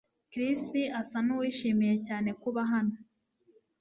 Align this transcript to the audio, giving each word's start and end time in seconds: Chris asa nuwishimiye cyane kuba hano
Chris 0.31 0.63
asa 0.99 1.19
nuwishimiye 1.25 1.95
cyane 2.07 2.29
kuba 2.41 2.61
hano 2.71 2.95